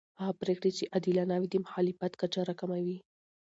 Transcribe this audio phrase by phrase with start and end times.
[0.19, 2.97] هغه پرېکړې چې عادلانه وي د مخالفت کچه راکموي